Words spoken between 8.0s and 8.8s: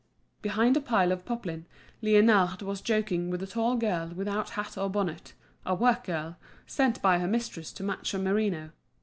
some merino.